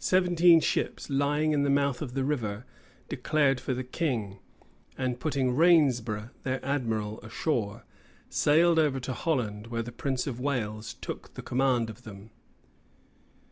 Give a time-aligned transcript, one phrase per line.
[0.00, 2.66] Seventeen ships, lying in the mouth of the river,
[3.08, 4.40] declared for the king;
[4.98, 7.84] and putting Rainsborow, their admiral, ashore,
[8.28, 12.32] sailed over to Holland, where the prince of Wales took the command of them.